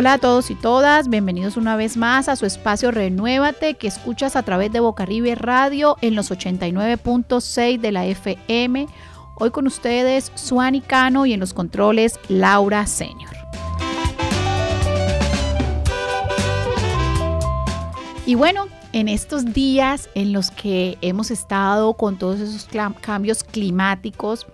[0.00, 4.36] Hola a todos y todas, bienvenidos una vez más a su espacio Renuévate que escuchas
[4.36, 8.86] a través de Bocaribe Radio en los 89.6 de la FM.
[9.34, 13.32] Hoy con ustedes Suani Cano y en los controles Laura Senior.
[18.24, 22.68] Y bueno, en estos días en los que hemos estado con todos esos
[23.00, 24.46] cambios climáticos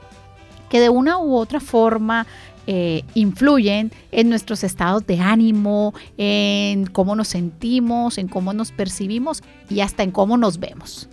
[0.71, 2.27] que de una u otra forma
[2.67, 9.43] eh, influyen en nuestros estados de ánimo, en cómo nos sentimos, en cómo nos percibimos
[9.69, 11.09] y hasta en cómo nos vemos.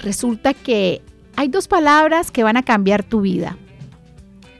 [0.00, 1.02] Resulta que
[1.36, 3.56] hay dos palabras que van a cambiar tu vida.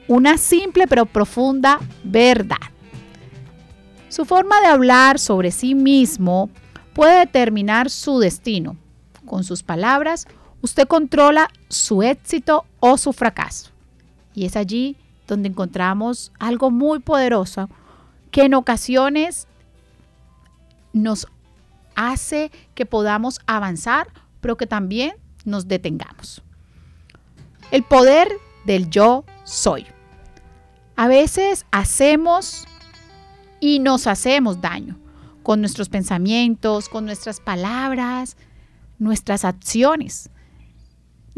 [0.06, 2.56] Una simple pero profunda verdad.
[4.08, 6.50] Su forma de hablar sobre sí mismo
[6.94, 8.76] puede determinar su destino.
[9.26, 10.26] Con sus palabras,
[10.62, 13.70] usted controla su éxito o su fracaso.
[14.38, 17.68] Y es allí donde encontramos algo muy poderoso
[18.30, 19.48] que en ocasiones
[20.92, 21.26] nos
[21.96, 24.06] hace que podamos avanzar,
[24.40, 26.40] pero que también nos detengamos.
[27.72, 28.28] El poder
[28.64, 29.86] del yo soy.
[30.94, 32.64] A veces hacemos
[33.58, 35.00] y nos hacemos daño
[35.42, 38.36] con nuestros pensamientos, con nuestras palabras,
[39.00, 40.30] nuestras acciones.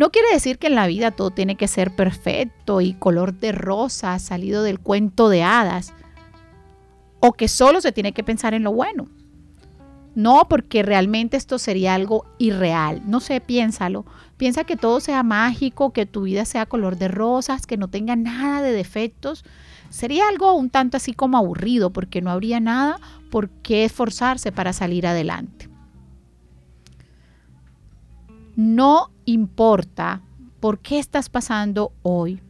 [0.00, 3.52] No quiere decir que en la vida todo tiene que ser perfecto y color de
[3.52, 5.92] rosa salido del cuento de hadas,
[7.20, 9.08] o que solo se tiene que pensar en lo bueno.
[10.14, 13.02] No, porque realmente esto sería algo irreal.
[13.04, 14.06] No sé, piénsalo.
[14.38, 18.16] Piensa que todo sea mágico, que tu vida sea color de rosas, que no tenga
[18.16, 19.44] nada de defectos.
[19.90, 22.98] Sería algo un tanto así como aburrido, porque no habría nada
[23.30, 25.69] por qué esforzarse para salir adelante.
[28.62, 30.20] No importa
[30.60, 32.42] por qué estás pasando hoy,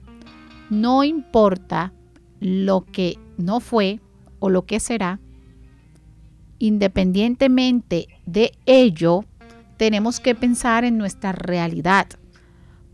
[0.69, 1.93] no importa
[2.41, 4.01] lo que no fue
[4.41, 5.21] o lo que será,
[6.59, 9.25] independientemente de ello,
[9.77, 12.09] tenemos que pensar en nuestra realidad,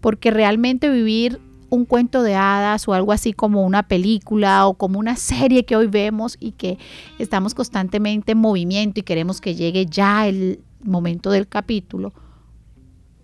[0.03, 1.41] porque realmente vivir
[1.71, 5.75] un cuento de hadas o algo así como una película o como una serie que
[5.75, 6.77] hoy vemos y que
[7.19, 12.12] estamos constantemente en movimiento y queremos que llegue ya el momento del capítulo,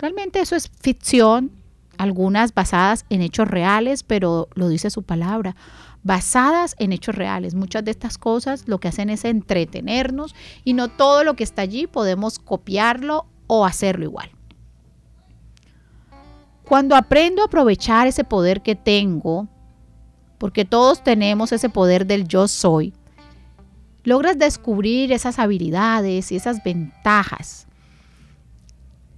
[0.02, 1.52] Realmente eso es ficción,
[1.96, 5.54] algunas basadas en hechos reales, pero lo dice su palabra,
[6.02, 7.54] basadas en hechos reales.
[7.54, 11.62] Muchas de estas cosas lo que hacen es entretenernos y no todo lo que está
[11.62, 14.28] allí podemos copiarlo o hacerlo igual.
[16.64, 19.46] Cuando aprendo a aprovechar ese poder que tengo,
[20.38, 22.92] porque todos tenemos ese poder del yo soy,
[24.02, 27.68] logras descubrir esas habilidades y esas ventajas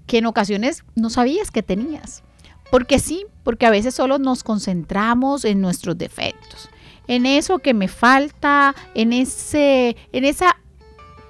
[0.07, 2.23] que en ocasiones no sabías que tenías.
[2.71, 6.69] Porque sí, porque a veces solo nos concentramos en nuestros defectos,
[7.07, 10.57] en eso que me falta, en ese, en esa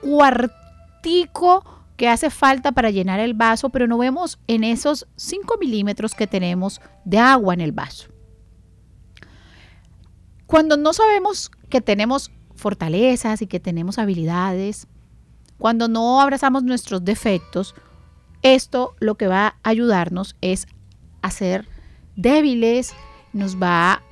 [0.00, 1.64] cuartico
[1.96, 6.26] que hace falta para llenar el vaso, pero no vemos en esos 5 milímetros que
[6.26, 8.08] tenemos de agua en el vaso.
[10.46, 14.86] Cuando no sabemos que tenemos fortalezas y que tenemos habilidades,
[15.58, 17.74] cuando no abrazamos nuestros defectos,
[18.44, 20.68] esto lo que va a ayudarnos es
[21.22, 21.66] a ser
[22.14, 22.94] débiles,
[23.32, 24.02] nos va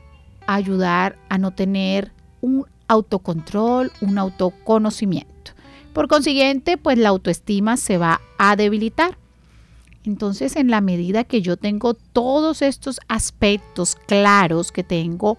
[0.46, 2.10] a ayudar a no tener
[2.40, 5.52] un autocontrol, un autoconocimiento.
[5.92, 9.18] Por consiguiente, pues la autoestima se va a debilitar.
[10.04, 15.38] Entonces, en la medida que yo tengo todos estos aspectos claros que tengo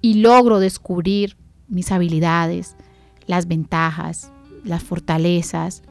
[0.00, 1.36] y logro descubrir
[1.68, 2.76] mis habilidades,
[3.26, 4.30] las ventajas,
[4.62, 5.82] las fortalezas,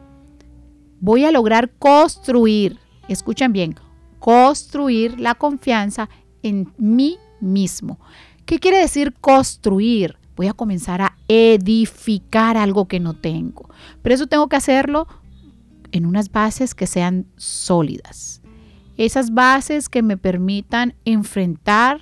[0.99, 3.75] voy a lograr construir, escuchen bien,
[4.19, 6.09] construir la confianza
[6.43, 7.99] en mí mismo.
[8.45, 10.17] ¿Qué quiere decir construir?
[10.35, 13.69] Voy a comenzar a edificar algo que no tengo.
[14.01, 15.07] Pero eso tengo que hacerlo
[15.91, 18.41] en unas bases que sean sólidas.
[18.97, 22.01] Esas bases que me permitan enfrentar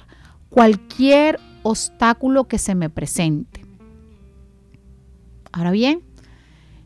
[0.50, 3.66] cualquier obstáculo que se me presente.
[5.52, 6.04] Ahora bien,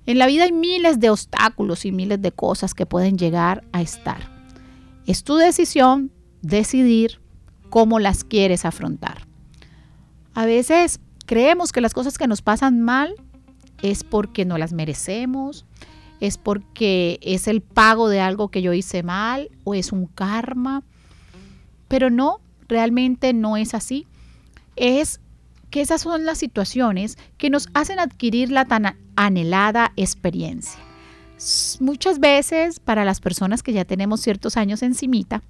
[0.10, 3.84] en la vida hay miles de obstáculos y miles de cosas que pueden llegar a
[3.84, 4.32] estar.
[5.06, 6.12] Es tu decisión
[6.42, 7.22] decidir
[7.70, 9.28] cómo las quieres afrontar.
[10.34, 13.14] A veces creemos que las cosas que nos pasan mal
[13.84, 15.68] es porque no las merecemos,
[16.20, 20.82] es porque es el pago de algo que yo hice mal o es un karma.
[21.88, 24.08] Pero no, realmente no es así.
[24.76, 25.22] Es
[25.70, 30.80] que esas son las situaciones que nos hacen adquirir la tan anhelada experiencia.
[31.80, 35.42] Muchas veces para las personas que ya tenemos ciertos años encimita,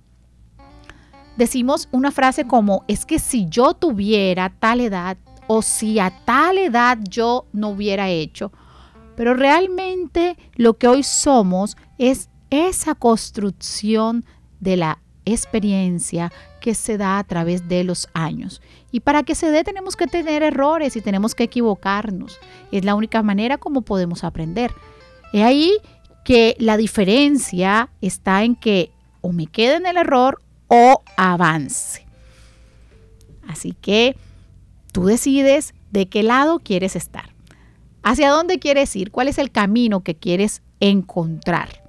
[1.38, 5.18] decimos una frase como, es que si yo tuviera tal edad
[5.48, 8.52] o si a tal edad yo no hubiera hecho.
[9.16, 14.26] Pero realmente lo que hoy somos es esa construcción
[14.60, 16.32] de la experiencia
[16.62, 18.62] que se da a través de los años.
[18.92, 22.40] Y para que se dé tenemos que tener errores y tenemos que equivocarnos.
[22.72, 24.74] Es la única manera como podemos aprender.
[25.34, 25.78] Es ahí
[26.24, 28.92] que la diferencia está en que
[29.22, 32.06] o me quede en el error o avance.
[33.48, 34.16] Así que
[34.92, 37.34] tú decides de qué lado quieres estar.
[38.04, 39.12] ¿Hacia dónde quieres ir?
[39.12, 41.84] ¿Cuál es el camino que quieres encontrar?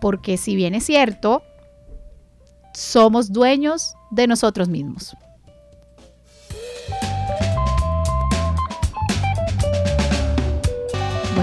[0.00, 1.42] Porque si bien es cierto,
[2.74, 5.16] somos dueños de nosotros mismos.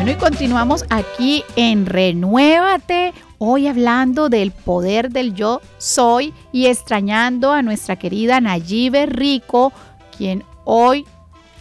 [0.10, 7.62] Y continuamos aquí en Renuévate, hoy hablando del poder del yo soy y extrañando a
[7.62, 9.72] nuestra querida Nayibe Rico,
[10.18, 11.06] quien hoy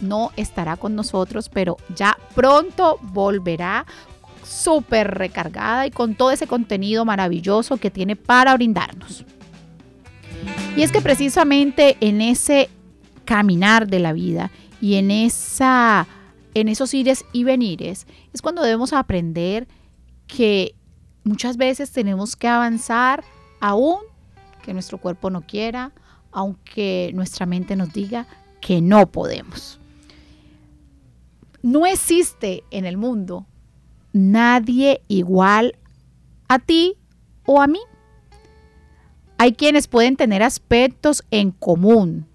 [0.01, 3.85] no estará con nosotros, pero ya pronto volverá
[4.43, 9.25] súper recargada y con todo ese contenido maravilloso que tiene para brindarnos.
[10.75, 12.71] Y es que precisamente en ese
[13.25, 14.49] caminar de la vida
[14.81, 16.07] y en, esa,
[16.53, 19.67] en esos ires y venires es cuando debemos aprender
[20.27, 20.75] que
[21.23, 23.23] muchas veces tenemos que avanzar
[23.59, 23.99] aún
[24.63, 25.91] que nuestro cuerpo no quiera,
[26.31, 28.27] aunque nuestra mente nos diga
[28.61, 29.79] que no podemos.
[31.61, 33.45] No existe en el mundo
[34.13, 35.77] nadie igual
[36.47, 36.95] a ti
[37.45, 37.79] o a mí.
[39.37, 42.27] Hay quienes pueden tener aspectos en común,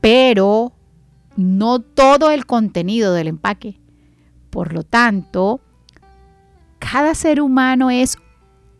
[0.00, 0.72] pero
[1.38, 3.80] no todo el contenido del empaque.
[4.50, 5.60] Por lo tanto,
[6.78, 8.16] cada ser humano es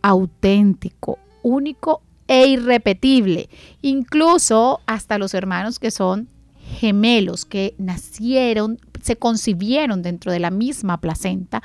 [0.03, 3.49] auténtico, único e irrepetible.
[3.81, 6.29] Incluso hasta los hermanos que son
[6.61, 11.63] gemelos, que nacieron, se concibieron dentro de la misma placenta,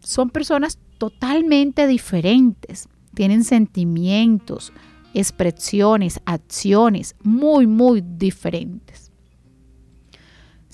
[0.00, 4.72] son personas totalmente diferentes tienen sentimientos,
[5.14, 9.03] expresiones, acciones muy, muy diferentes.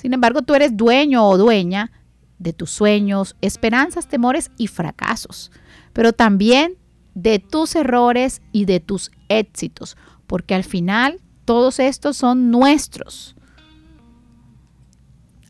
[0.01, 1.93] Sin embargo, tú eres dueño o dueña
[2.39, 5.53] de tus sueños, esperanzas, temores y fracasos,
[5.93, 6.79] pero también
[7.15, 13.37] de tus errores y de tus éxitos, porque al final todos estos son nuestros.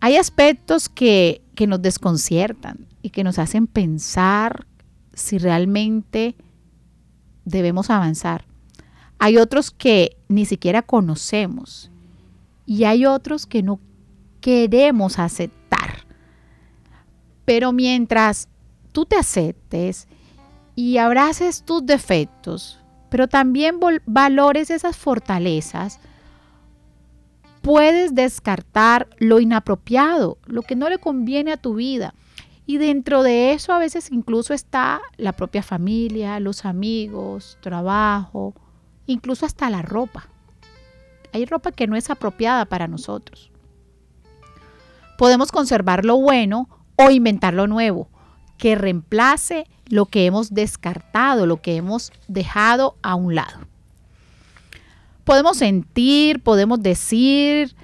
[0.00, 4.66] Hay aspectos que, que nos desconciertan y que nos hacen pensar
[5.14, 6.34] si realmente
[7.44, 8.46] debemos avanzar.
[9.20, 11.92] Hay otros que ni siquiera conocemos
[12.66, 13.78] y hay otros que no
[14.40, 16.04] queremos aceptar.
[17.44, 18.48] Pero mientras
[18.92, 20.08] tú te aceptes
[20.74, 22.78] y abraces tus defectos,
[23.10, 25.98] pero también valores esas fortalezas,
[27.60, 32.14] puedes descartar lo inapropiado, lo que no le conviene a tu vida.
[32.66, 38.54] Y dentro de eso a veces incluso está la propia familia, los amigos, trabajo,
[39.06, 40.28] incluso hasta la ropa.
[41.32, 43.49] Hay ropa que no es apropiada para nosotros.
[45.20, 48.08] Podemos conservar lo bueno o inventar lo nuevo,
[48.56, 53.58] que reemplace lo que hemos descartado, lo que hemos dejado a un lado.
[55.24, 57.76] Podemos sentir, podemos decir,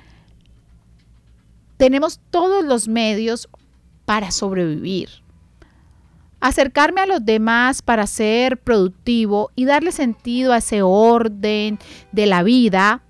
[1.77, 3.51] tenemos todos los medios
[4.07, 5.11] para sobrevivir.
[6.41, 11.79] Acercarme a los demás para ser productivo y darle sentido a ese orden
[12.13, 13.03] de la vida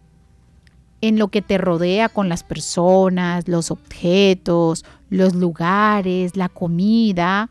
[1.08, 7.50] en lo que te rodea con las personas, los objetos, los lugares, la comida,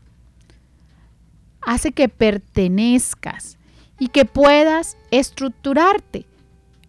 [1.62, 3.56] hace que pertenezcas
[3.98, 6.26] y que puedas estructurarte.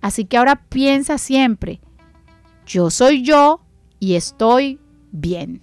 [0.02, 1.80] Así que ahora piensa siempre,
[2.66, 3.62] yo soy yo
[4.00, 4.80] y estoy
[5.12, 5.62] bien.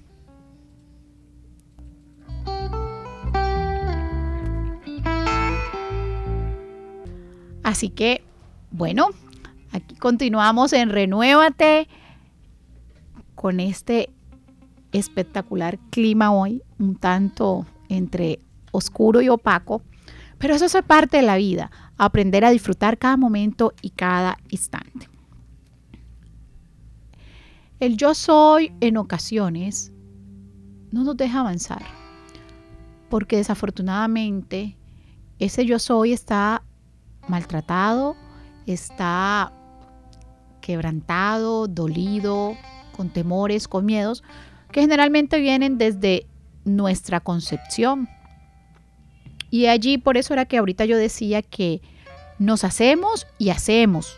[7.63, 8.23] Así que,
[8.71, 9.09] bueno,
[9.75, 11.89] aquí continuamos en Renuévate
[13.35, 14.11] con este
[14.93, 18.39] espectacular clima hoy, un tanto entre
[18.71, 19.83] oscuro y opaco,
[20.39, 25.09] pero eso es parte de la vida, aprender a disfrutar cada momento y cada instante.
[27.81, 29.93] El yo soy en ocasiones
[30.93, 31.83] no nos deja avanzar,
[33.11, 34.77] porque desafortunadamente
[35.41, 36.63] ese yo soy está
[37.27, 38.15] maltratado,
[38.67, 39.53] está
[40.65, 42.57] quebrantado, dolido,
[42.97, 44.25] con temores, con miedos,
[44.73, 46.27] que generalmente vienen desde
[46.65, 48.09] nuestra concepción.
[49.51, 51.83] Y allí por eso era que ahorita yo decía que
[52.39, 54.17] nos hacemos y hacemos.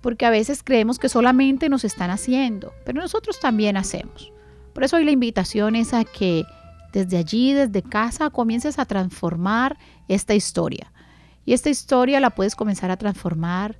[0.00, 4.32] porque a veces creemos que solamente nos están haciendo, pero nosotros también hacemos.
[4.72, 6.44] Por eso hoy la invitación es a que
[6.92, 10.92] desde allí, desde casa, comiences a transformar esta historia.
[11.44, 13.76] Y esta historia la puedes comenzar a transformar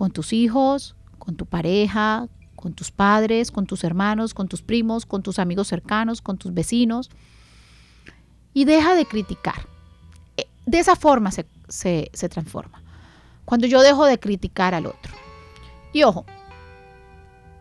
[0.00, 2.26] con tus hijos, con tu pareja,
[2.56, 6.54] con tus padres, con tus hermanos, con tus primos, con tus amigos cercanos, con tus
[6.54, 7.10] vecinos.
[8.54, 9.66] Y deja de criticar.
[10.38, 12.82] Eh, de esa forma se, se transforma.
[13.44, 15.12] Cuando yo dejo de criticar al otro.
[15.92, 16.24] Y ojo,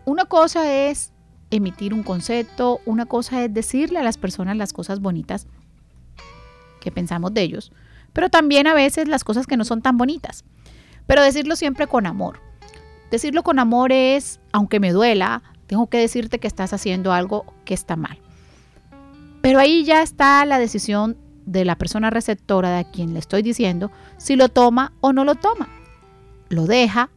[0.05, 1.11] una cosa es
[1.51, 5.45] emitir un concepto, una cosa es decirle a las personas las cosas bonitas
[6.79, 7.73] que pensamos de ellos,
[8.13, 10.45] pero también a veces las cosas que no son tan bonitas.
[11.09, 12.39] Pero decirlo siempre con amor.
[13.09, 17.73] Decirlo con amor es, aunque me duela, tengo que decirte que estás haciendo algo que
[17.73, 18.19] está mal.
[19.41, 23.41] Pero ahí ya está la decisión de la persona receptora de a quien le estoy
[23.41, 25.67] diciendo si lo toma o no lo toma.
[26.47, 27.09] Lo deja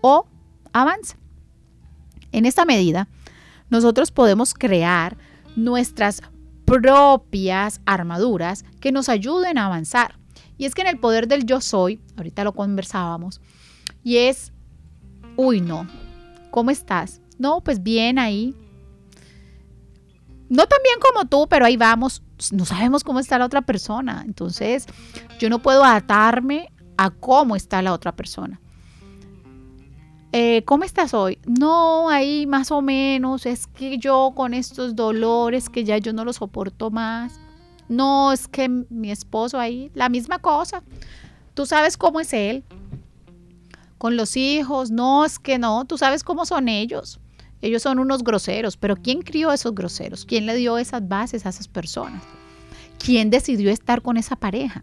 [0.00, 0.26] o
[0.72, 1.18] avanza.
[2.32, 3.06] En esta medida,
[3.70, 5.16] nosotros podemos crear
[5.54, 6.20] nuestras
[6.64, 10.17] propias armaduras que nos ayuden a avanzar.
[10.58, 13.40] Y es que en el poder del yo soy, ahorita lo conversábamos,
[14.02, 14.52] y es,
[15.36, 15.86] uy, no,
[16.50, 17.22] ¿cómo estás?
[17.38, 18.54] No, pues bien ahí.
[20.48, 22.22] No tan bien como tú, pero ahí vamos.
[22.52, 24.22] No sabemos cómo está la otra persona.
[24.26, 24.86] Entonces,
[25.38, 28.60] yo no puedo atarme a cómo está la otra persona.
[30.32, 31.38] Eh, ¿cómo estás hoy?
[31.46, 36.24] No, ahí más o menos, es que yo con estos dolores que ya yo no
[36.24, 37.40] los soporto más.
[37.88, 40.82] No, es que mi esposo ahí, la misma cosa.
[41.54, 42.64] Tú sabes cómo es él.
[43.96, 47.18] Con los hijos, no, es que no, tú sabes cómo son ellos.
[47.60, 50.24] Ellos son unos groseros, pero ¿quién crió esos groseros?
[50.24, 52.22] ¿Quién le dio esas bases a esas personas?
[53.04, 54.82] ¿Quién decidió estar con esa pareja?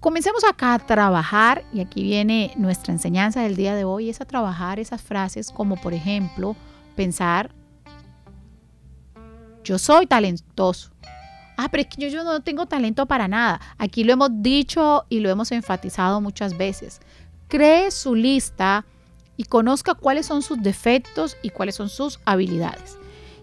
[0.00, 4.24] Comencemos acá a trabajar, y aquí viene nuestra enseñanza del día de hoy, es a
[4.24, 6.56] trabajar esas frases como por ejemplo
[6.96, 7.54] pensar,
[9.64, 10.91] yo soy talentoso.
[11.56, 13.60] Ah, pero es que yo, no tengo talento para nada.
[13.78, 17.00] Aquí lo hemos dicho y lo hemos enfatizado muchas veces.
[17.48, 18.84] Cree su lista
[19.36, 22.98] y conozca cuáles son sus defectos y cuáles son sus habilidades.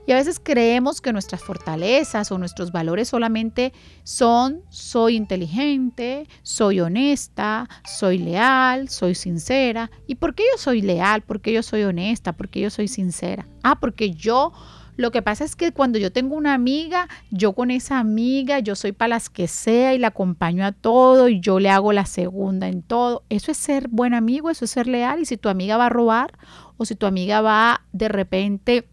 [0.10, 3.74] Y a veces creemos que nuestras fortalezas o nuestros valores solamente
[4.04, 9.92] son soy inteligente, soy honesta, soy leal, soy sincera.
[10.08, 11.22] ¿Y por qué yo soy leal?
[11.22, 12.34] ¿Por qué yo soy honesta?
[12.34, 13.48] ¿Por qué yo soy sincera?
[13.62, 14.51] Ah, porque yo
[15.00, 18.75] lo que pasa es que cuando yo tengo una amiga, yo con esa amiga, yo
[18.75, 22.06] soy para las que sea y la acompaño a todo y yo le hago la
[22.06, 23.24] segunda en todo.
[23.29, 25.22] Eso es ser buen amigo, eso es ser leal.
[25.22, 26.38] Y si tu amiga va a robar
[26.75, 28.89] o si tu amiga va de repente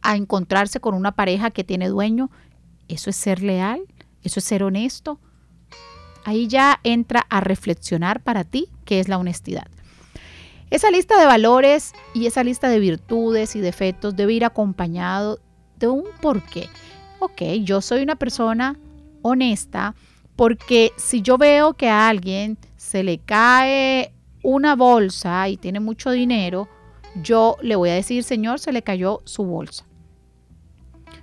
[0.00, 2.30] a encontrarse con una pareja que tiene dueño,
[2.88, 3.82] ¿eso es ser leal?
[4.22, 5.20] ¿Eso es ser honesto?
[6.24, 9.66] Ahí ya entra a reflexionar para ti qué es la honestidad.
[10.70, 15.38] Esa lista de valores y esa lista de virtudes y defectos debe ir acompañado
[15.78, 16.68] de un porqué.
[17.20, 18.76] Ok, yo soy una persona
[19.22, 19.94] honesta
[20.34, 26.10] porque si yo veo que a alguien se le cae una bolsa y tiene mucho
[26.10, 26.68] dinero,
[27.22, 29.86] yo le voy a decir, Señor, se le cayó su bolsa.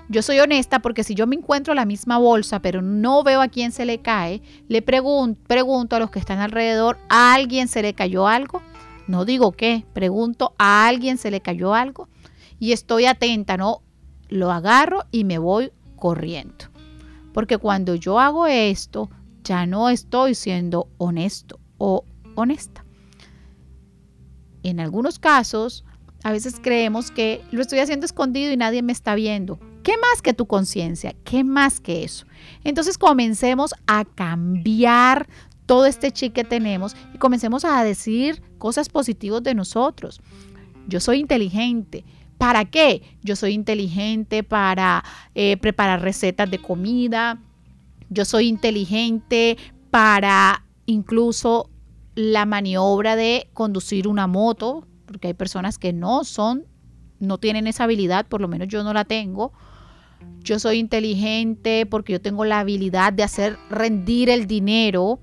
[0.09, 3.47] Yo soy honesta porque si yo me encuentro la misma bolsa, pero no veo a
[3.47, 7.81] quién se le cae, le pregunto, pregunto a los que están alrededor, ¿a alguien se
[7.81, 8.61] le cayó algo?
[9.07, 12.07] No digo qué, pregunto, ¿a alguien se le cayó algo?
[12.59, 13.81] Y estoy atenta, ¿no?
[14.29, 16.65] Lo agarro y me voy corriendo.
[17.33, 19.09] Porque cuando yo hago esto,
[19.43, 22.05] ya no estoy siendo honesto o
[22.35, 22.85] honesta.
[24.63, 25.83] En algunos casos,
[26.23, 29.59] a veces creemos que lo estoy haciendo escondido y nadie me está viendo.
[29.83, 31.13] ¿Qué más que tu conciencia?
[31.25, 32.25] ¿Qué más que eso?
[32.63, 35.27] Entonces comencemos a cambiar
[35.65, 40.21] todo este chip que tenemos y comencemos a decir cosas positivas de nosotros.
[40.87, 42.05] Yo soy inteligente.
[42.37, 43.01] ¿Para qué?
[43.21, 45.03] Yo soy inteligente para
[45.35, 47.41] eh, preparar recetas de comida.
[48.09, 49.57] Yo soy inteligente
[49.91, 51.69] para incluso
[52.15, 56.63] la maniobra de conducir una moto, porque hay personas que no son,
[57.19, 59.51] no tienen esa habilidad, por lo menos yo no la tengo
[60.39, 65.19] yo soy inteligente porque yo tengo la habilidad de hacer rendir el dinero,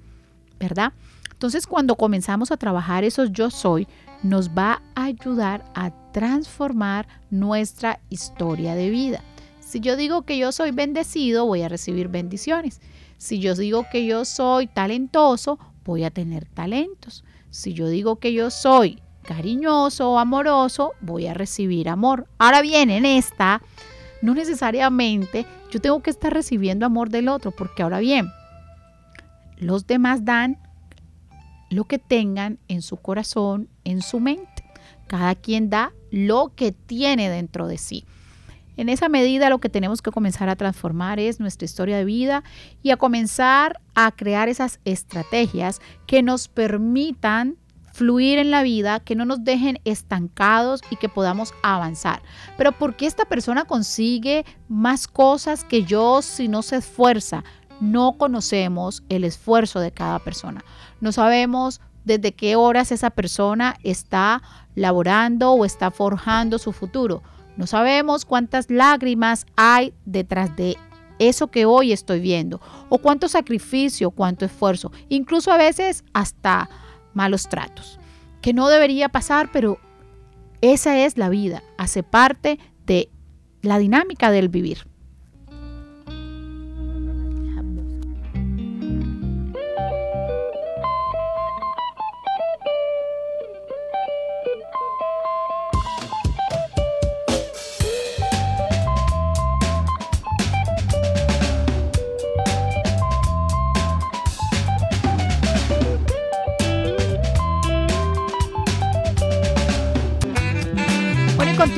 [0.58, 0.92] ¿verdad?
[1.40, 3.88] Entonces cuando comenzamos a trabajar esos yo soy,
[4.22, 9.24] nos va a ayudar a transformar nuestra historia de vida.
[9.58, 12.82] Si yo digo que yo soy bendecido, voy a recibir bendiciones.
[13.16, 17.24] Si yo digo que yo soy talentoso, voy a tener talentos.
[17.48, 22.26] Si yo digo que yo soy cariñoso o amoroso, voy a recibir amor.
[22.36, 23.62] Ahora bien, en esta
[24.20, 28.30] no necesariamente yo tengo que estar recibiendo amor del otro, porque ahora bien,
[29.56, 30.58] los demás dan
[31.70, 34.64] lo que tengan en su corazón, en su mente.
[35.06, 38.04] Cada quien da lo que tiene dentro de sí.
[38.76, 42.44] En esa medida lo que tenemos que comenzar a transformar es nuestra historia de vida
[42.82, 47.56] y a comenzar a crear esas estrategias que nos permitan
[47.92, 52.22] fluir en la vida, que no nos dejen estancados y que podamos avanzar.
[52.56, 57.44] Pero ¿por qué esta persona consigue más cosas que yo si no se esfuerza?
[57.80, 60.64] No conocemos el esfuerzo de cada persona.
[61.00, 64.42] No sabemos desde qué horas esa persona está
[64.74, 67.22] laborando o está forjando su futuro.
[67.56, 70.76] No sabemos cuántas lágrimas hay detrás de
[71.18, 76.68] eso que hoy estoy viendo o cuánto sacrificio, cuánto esfuerzo, incluso a veces hasta
[77.12, 77.98] malos tratos,
[78.40, 79.78] que no debería pasar, pero
[80.62, 83.10] esa es la vida, hace parte de
[83.62, 84.89] la dinámica del vivir.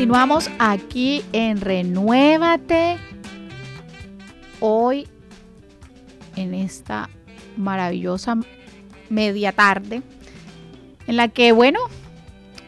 [0.02, 2.98] Continuamos aquí en Renuévate.
[4.58, 5.06] Hoy,
[6.34, 7.08] en esta
[7.56, 8.36] maravillosa
[9.10, 10.02] media tarde,
[11.06, 11.78] en la que, bueno,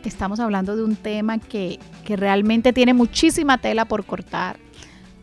[0.04, 4.60] estamos hablando de un tema que, que realmente tiene muchísima tela por cortar,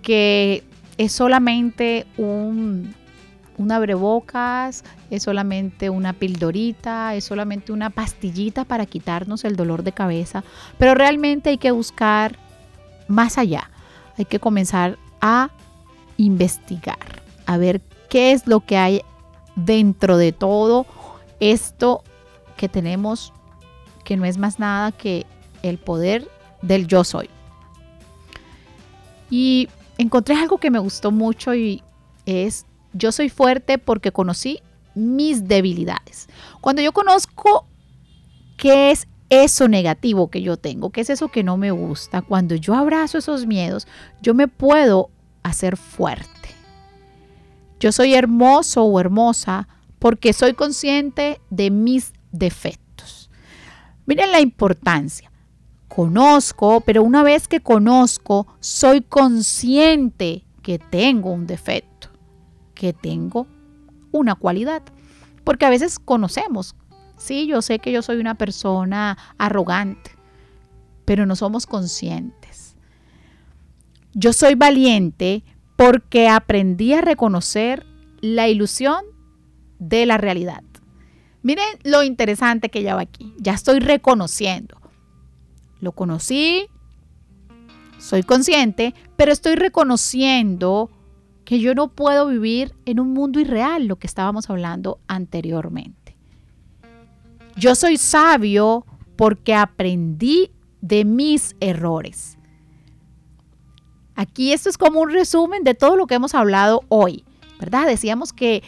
[0.01, 0.65] que
[0.97, 2.93] es solamente un,
[3.61, 9.91] un abrebocas, es solamente una pildorita, es solamente una pastillita para quitarnos el dolor de
[9.91, 10.43] cabeza,
[10.77, 12.37] pero realmente hay que buscar
[13.07, 13.69] más allá,
[14.17, 15.51] hay que comenzar a
[16.17, 16.97] investigar,
[17.45, 19.01] a ver qué es lo que hay
[19.55, 20.85] dentro de todo
[21.39, 22.03] esto
[22.57, 23.33] que tenemos,
[24.03, 25.25] que no es más nada que
[25.61, 26.27] el poder
[26.61, 27.29] del yo soy.
[29.29, 31.83] Y encontré algo que me gustó mucho y
[32.25, 34.59] es yo soy fuerte porque conocí
[34.95, 36.27] mis debilidades.
[36.59, 37.65] Cuando yo conozco
[38.57, 42.55] qué es eso negativo que yo tengo, qué es eso que no me gusta, cuando
[42.55, 43.87] yo abrazo esos miedos,
[44.21, 45.09] yo me puedo
[45.43, 46.29] hacer fuerte.
[47.79, 49.67] Yo soy hermoso o hermosa
[49.99, 53.29] porque soy consciente de mis defectos.
[54.05, 55.31] Miren la importancia.
[55.87, 61.90] Conozco, pero una vez que conozco, soy consciente que tengo un defecto
[62.81, 63.45] que tengo
[64.11, 64.81] una cualidad.
[65.43, 66.75] Porque a veces conocemos,
[67.15, 70.09] sí, yo sé que yo soy una persona arrogante,
[71.05, 72.75] pero no somos conscientes.
[74.15, 75.43] Yo soy valiente
[75.75, 77.85] porque aprendí a reconocer
[78.19, 79.05] la ilusión
[79.77, 80.63] de la realidad.
[81.43, 83.35] Miren lo interesante que va aquí.
[83.37, 84.75] Ya estoy reconociendo.
[85.81, 86.65] Lo conocí,
[87.99, 90.89] soy consciente, pero estoy reconociendo
[91.45, 96.15] que yo no puedo vivir en un mundo irreal, lo que estábamos hablando anteriormente.
[97.55, 100.51] Yo soy sabio porque aprendí
[100.81, 102.37] de mis errores.
[104.15, 107.23] Aquí esto es como un resumen de todo lo que hemos hablado hoy,
[107.59, 107.87] ¿verdad?
[107.87, 108.63] Decíamos que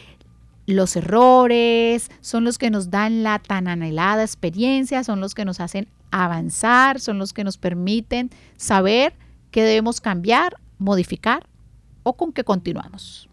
[0.66, 5.60] los errores son los que nos dan la tan anhelada experiencia, son los que nos
[5.60, 9.14] hacen avanzar, son los que nos permiten saber
[9.52, 11.48] que debemos cambiar, modificar
[12.04, 13.30] o con qué continuamos.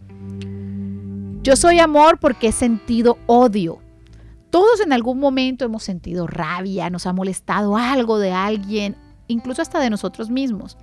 [1.43, 3.79] Yo soy amor porque he sentido odio.
[4.51, 8.97] Todos en algún momento hemos sentido rabia, nos ha molestado algo de alguien,
[9.29, 10.77] incluso hasta de nosotros mismos.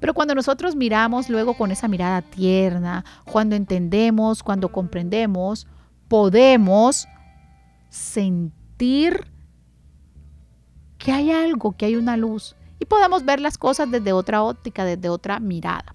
[0.00, 5.66] Pero cuando nosotros miramos luego con esa mirada tierna, cuando entendemos, cuando comprendemos,
[6.08, 7.06] podemos
[7.90, 9.26] sentir
[10.98, 14.84] que hay algo, que hay una luz y podemos ver las cosas desde otra óptica,
[14.84, 15.94] desde otra mirada.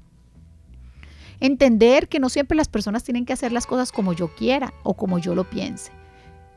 [1.39, 4.93] Entender que no siempre las personas tienen que hacer las cosas como yo quiera o
[4.93, 5.91] como yo lo piense.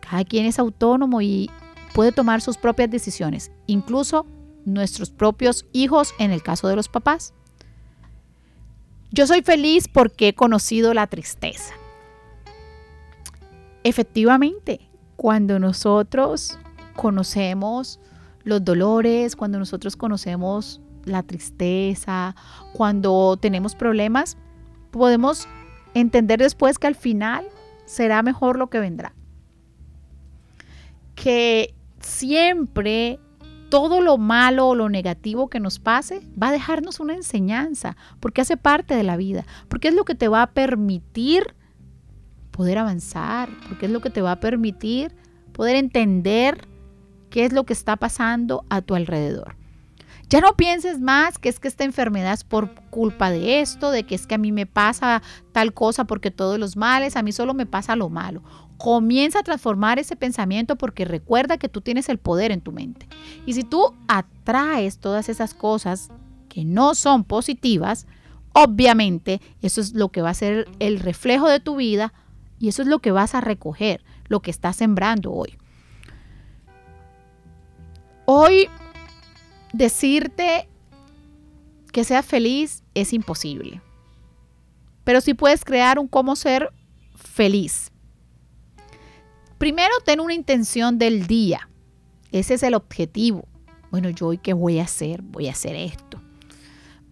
[0.01, 1.51] Cada quien es autónomo y
[1.95, 4.27] puede tomar sus propias decisiones, incluso
[4.65, 7.35] nuestros propios hijos en el caso de los papás.
[9.11, 11.75] Yo soy feliz porque he conocido la tristeza.
[13.83, 16.59] Efectivamente, cuando nosotros
[16.95, 18.01] conocemos
[18.45, 22.37] los dolores, cuando nosotros conocemos la tristeza,
[22.75, 24.37] cuando tenemos problemas,
[24.91, 25.49] podemos
[25.95, 27.47] entender después que al final
[27.87, 29.15] será mejor lo que vendrá.
[31.15, 33.19] Que siempre
[33.69, 38.41] todo lo malo o lo negativo que nos pase va a dejarnos una enseñanza, porque
[38.41, 41.55] hace parte de la vida, porque es lo que te va a permitir
[42.51, 45.15] poder avanzar, porque es lo que te va a permitir
[45.53, 46.67] poder entender
[47.31, 49.58] qué es lo que está pasando a tu alrededor.
[50.29, 54.05] Ya no pienses más que es que esta enfermedad es por culpa de esto, de
[54.05, 57.33] que es que a mí me pasa tal cosa porque todos los males, a mí
[57.33, 58.43] solo me pasa lo malo.
[58.77, 63.09] Comienza a transformar ese pensamiento porque recuerda que tú tienes el poder en tu mente.
[63.47, 66.11] Y si tú atraes todas esas cosas
[66.51, 68.07] que no son positivas,
[68.53, 72.13] obviamente eso es lo que va a ser el reflejo de tu vida
[72.59, 75.57] y eso es lo que vas a recoger, lo que estás sembrando hoy.
[78.27, 78.69] Hoy
[79.73, 80.69] decirte
[81.93, 83.81] que seas feliz es imposible.
[85.05, 86.71] Pero sí puedes crear un cómo ser
[87.15, 87.91] feliz.
[89.59, 91.69] Primero, ten una intención del día.
[92.31, 93.49] Ese es el objetivo.
[93.91, 95.23] Bueno, yo hoy qué voy a hacer?
[95.23, 96.21] Voy a hacer esto.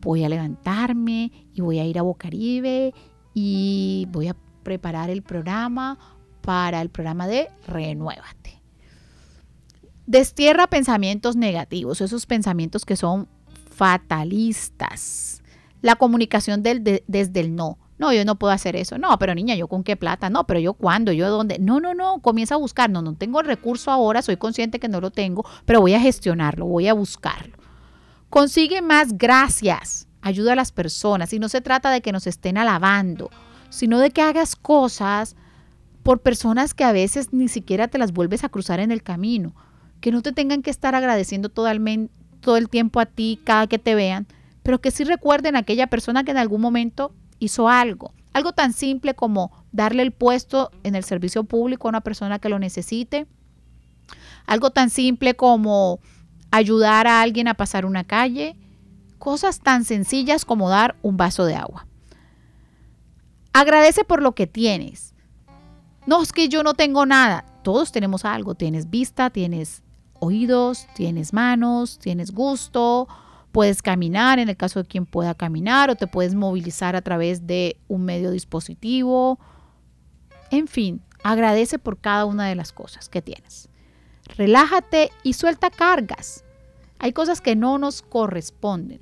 [0.01, 2.95] Voy a levantarme y voy a ir a Bocaribe
[3.35, 5.99] y voy a preparar el programa
[6.43, 8.56] para el programa de Renuévate.
[10.07, 13.29] Destierra pensamientos negativos, esos pensamientos que son
[13.71, 15.43] fatalistas.
[15.83, 17.79] La comunicación del, desde el no.
[17.99, 18.99] No, yo no puedo hacer eso.
[18.99, 20.31] No, pero niña, ¿yo con qué plata?
[20.31, 21.59] No, pero yo cuándo, yo dónde.
[21.59, 22.89] No, no, no, comienza a buscar.
[22.91, 26.01] No, no tengo el recurso ahora, soy consciente que no lo tengo, pero voy a
[26.01, 27.57] gestionarlo, voy a buscarlo.
[28.31, 30.07] Consigue más gracias.
[30.21, 31.33] Ayuda a las personas.
[31.33, 33.31] Y no se trata de que nos estén alabando,
[33.71, 35.37] sino de que hagas cosas
[36.03, 39.55] por personas que a veces ni siquiera te las vuelves a cruzar en el camino
[40.01, 43.67] que no te tengan que estar agradeciendo todo el, todo el tiempo a ti cada
[43.67, 44.27] que te vean,
[44.63, 48.13] pero que sí recuerden a aquella persona que en algún momento hizo algo.
[48.33, 52.49] Algo tan simple como darle el puesto en el servicio público a una persona que
[52.49, 53.27] lo necesite.
[54.47, 56.01] Algo tan simple como
[56.51, 58.57] ayudar a alguien a pasar una calle.
[59.19, 61.87] Cosas tan sencillas como dar un vaso de agua.
[63.55, 65.15] Agradece por lo que tienes.
[66.05, 67.47] No es que yo no tengo nada.
[67.63, 68.55] Todos tenemos algo.
[68.55, 69.83] Tienes vista, tienes
[70.21, 73.09] oídos, tienes manos, tienes gusto,
[73.53, 77.47] puedes caminar en el caso de quien pueda caminar o te puedes movilizar a través
[77.47, 79.39] de un medio dispositivo.
[80.51, 83.69] En fin, agradece por cada una de las cosas que tienes.
[84.37, 86.45] Relájate y suelta cargas.
[86.99, 89.01] Hay cosas que no nos corresponden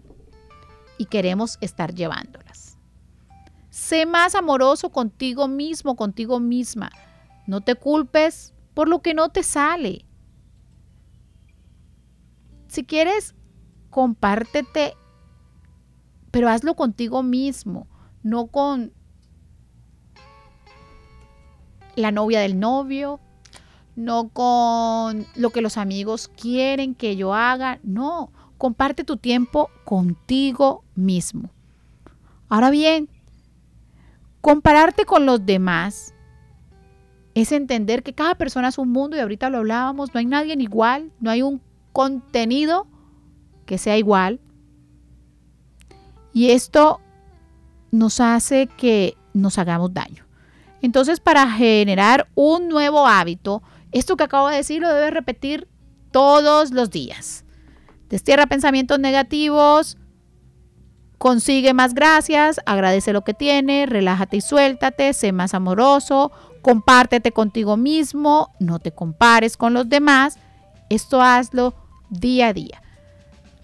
[0.99, 2.79] y queremos estar llevándolas.
[3.71, 6.91] Sé más amoroso contigo mismo, contigo misma.
[7.47, 10.05] No te culpes por lo que no te sale.
[12.75, 13.37] Si quieres,
[13.89, 14.95] compártete,
[16.33, 17.87] pero hazlo contigo mismo,
[18.25, 18.93] no con
[21.95, 23.21] la novia del novio,
[23.95, 30.83] no con lo que los amigos quieren que yo haga, no, comparte tu tiempo contigo
[30.97, 31.51] mismo.
[32.49, 33.09] Ahora bien,
[34.41, 36.13] compararte con los demás
[37.37, 40.57] es entender que cada persona es un mundo y ahorita lo hablábamos, no hay nadie
[40.59, 41.63] igual, no hay un
[41.95, 42.87] contenido
[43.65, 44.41] que sea igual.
[46.35, 47.01] Y esto
[47.91, 50.25] nos hace que nos hagamos daño.
[50.83, 55.69] Entonces, para generar un nuevo hábito, esto que acabo de decir lo debes repetir
[56.11, 57.45] todos los días.
[58.11, 59.97] Destierra pensamientos negativos,
[61.17, 67.77] consigue más gracias, agradece lo que tiene, relájate y suéltate, sé más amoroso, compártete contigo
[67.77, 70.37] mismo, no te compares con los demás.
[70.91, 71.84] Esto hazlo
[72.21, 72.83] día a día.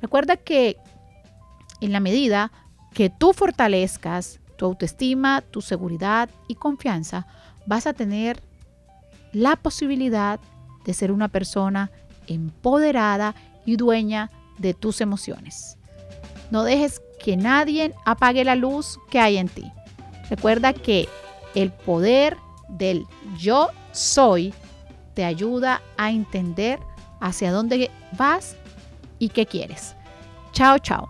[0.02, 0.76] Recuerda que
[1.80, 2.52] en la medida
[2.92, 7.26] que tú fortalezcas tu autoestima, tu seguridad y confianza,
[7.66, 8.42] vas a tener
[9.32, 10.40] la posibilidad
[10.84, 11.90] de ser una persona
[12.26, 13.34] empoderada
[13.64, 15.78] y dueña de tus emociones.
[16.50, 19.70] No dejes que nadie apague la luz que hay en ti.
[20.28, 21.08] Recuerda que
[21.54, 22.36] el poder
[22.68, 23.04] del
[23.38, 24.54] yo soy
[25.14, 26.78] te ayuda a entender
[27.20, 28.56] hacia dónde vas
[29.18, 29.94] y qué quieres.
[30.52, 31.08] Chao, chao.